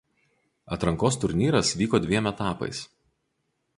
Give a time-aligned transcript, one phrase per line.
[0.77, 2.81] Atrankos turnyras vyko dviem etapais.